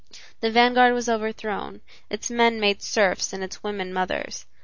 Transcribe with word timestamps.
The 0.39 0.49
vanguard 0.49 0.95
was 0.95 1.07
overthrown; 1.07 1.81
its 2.09 2.31
men 2.31 2.59
made 2.59 2.81
serfs 2.81 3.33
and 3.33 3.43
its 3.43 3.61
women 3.61 3.93
mothers. 3.93 4.47